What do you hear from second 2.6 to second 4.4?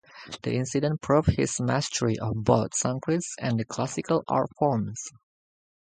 Sanskrit and the classical